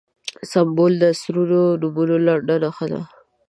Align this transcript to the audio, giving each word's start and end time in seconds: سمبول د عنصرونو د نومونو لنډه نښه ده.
سمبول 0.51 0.93
د 0.99 1.03
عنصرونو 1.11 1.61
د 1.73 1.79
نومونو 1.81 2.15
لنډه 2.27 2.55
نښه 2.63 2.85
ده. 2.91 3.01